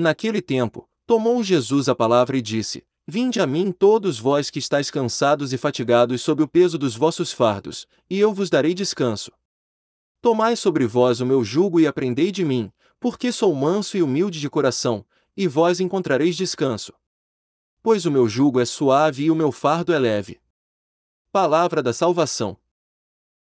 Naquele 0.00 0.40
tempo, 0.40 0.88
tomou 1.04 1.42
Jesus 1.42 1.88
a 1.88 1.94
palavra 1.94 2.36
e 2.36 2.40
disse: 2.40 2.86
Vinde 3.04 3.40
a 3.40 3.48
mim 3.48 3.72
todos 3.72 4.20
vós 4.20 4.48
que 4.48 4.60
estáis 4.60 4.92
cansados 4.92 5.52
e 5.52 5.58
fatigados 5.58 6.22
sob 6.22 6.40
o 6.40 6.46
peso 6.46 6.78
dos 6.78 6.94
vossos 6.94 7.32
fardos, 7.32 7.84
e 8.08 8.16
eu 8.16 8.32
vos 8.32 8.48
darei 8.48 8.74
descanso. 8.74 9.32
Tomai 10.20 10.54
sobre 10.54 10.86
vós 10.86 11.20
o 11.20 11.26
meu 11.26 11.42
jugo 11.42 11.80
e 11.80 11.86
aprendei 11.88 12.30
de 12.30 12.44
mim, 12.44 12.70
porque 13.00 13.32
sou 13.32 13.52
manso 13.52 13.96
e 13.96 14.02
humilde 14.04 14.38
de 14.38 14.48
coração, 14.48 15.04
e 15.36 15.48
vós 15.48 15.80
encontrareis 15.80 16.36
descanso. 16.36 16.92
Pois 17.82 18.06
o 18.06 18.10
meu 18.12 18.28
jugo 18.28 18.60
é 18.60 18.64
suave 18.64 19.24
e 19.24 19.30
o 19.32 19.34
meu 19.34 19.50
fardo 19.50 19.92
é 19.92 19.98
leve. 19.98 20.40
Palavra 21.32 21.82
da 21.82 21.92
salvação. 21.92 22.56